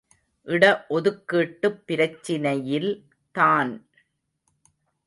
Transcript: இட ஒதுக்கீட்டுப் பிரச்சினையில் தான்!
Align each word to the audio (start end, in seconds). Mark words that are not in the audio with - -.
இட 0.47 0.63
ஒதுக்கீட்டுப் 0.89 1.79
பிரச்சினையில் 1.85 2.91
தான்! 3.35 3.73